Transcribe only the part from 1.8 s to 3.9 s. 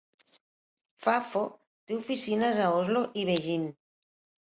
oficines a Oslo i Beijing.